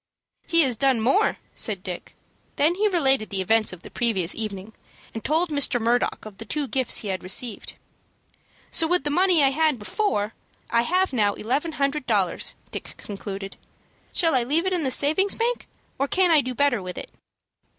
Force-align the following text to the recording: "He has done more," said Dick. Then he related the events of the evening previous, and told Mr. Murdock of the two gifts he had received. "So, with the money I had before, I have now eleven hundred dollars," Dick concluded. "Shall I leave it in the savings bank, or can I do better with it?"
"He 0.47 0.61
has 0.61 0.77
done 0.77 0.99
more," 0.99 1.37
said 1.53 1.83
Dick. 1.83 2.15
Then 2.55 2.73
he 2.73 2.87
related 2.87 3.29
the 3.29 3.39
events 3.39 3.71
of 3.71 3.83
the 3.83 3.89
evening 4.01 4.71
previous, 4.71 5.13
and 5.13 5.23
told 5.23 5.51
Mr. 5.51 5.79
Murdock 5.79 6.25
of 6.25 6.39
the 6.39 6.43
two 6.45 6.67
gifts 6.67 6.97
he 6.97 7.09
had 7.09 7.21
received. 7.21 7.73
"So, 8.71 8.87
with 8.87 9.03
the 9.03 9.11
money 9.11 9.43
I 9.43 9.49
had 9.51 9.77
before, 9.77 10.33
I 10.71 10.81
have 10.81 11.13
now 11.13 11.35
eleven 11.35 11.73
hundred 11.73 12.07
dollars," 12.07 12.55
Dick 12.71 12.95
concluded. 12.97 13.57
"Shall 14.11 14.33
I 14.33 14.41
leave 14.41 14.65
it 14.65 14.73
in 14.73 14.83
the 14.85 14.89
savings 14.89 15.35
bank, 15.35 15.67
or 15.99 16.07
can 16.07 16.31
I 16.31 16.41
do 16.41 16.55
better 16.55 16.81
with 16.81 16.97
it?" 16.97 17.11